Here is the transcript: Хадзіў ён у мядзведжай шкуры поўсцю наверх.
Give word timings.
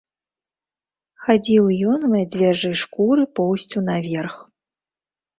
Хадзіў 1.25 1.65
ён 1.91 1.99
у 2.07 2.09
мядзведжай 2.13 2.73
шкуры 2.83 3.23
поўсцю 3.41 3.77
наверх. 3.91 4.35